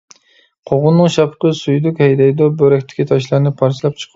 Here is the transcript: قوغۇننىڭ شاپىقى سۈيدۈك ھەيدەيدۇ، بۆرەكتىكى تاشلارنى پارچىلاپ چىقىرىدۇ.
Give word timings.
قوغۇننىڭ 0.69 1.11
شاپىقى 1.17 1.51
سۈيدۈك 1.59 2.03
ھەيدەيدۇ، 2.07 2.51
بۆرەكتىكى 2.63 3.09
تاشلارنى 3.13 3.57
پارچىلاپ 3.61 3.91
چىقىرىدۇ. 3.93 4.09